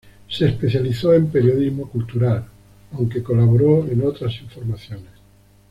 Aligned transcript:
Se 0.27 0.47
especializó 0.47 1.13
en 1.13 1.27
periodismo 1.29 1.87
cultural, 1.87 2.43
aunque 2.93 3.21
colaboró 3.21 3.87
en 3.87 4.01
otras 4.03 4.33
informaciones. 4.41 5.11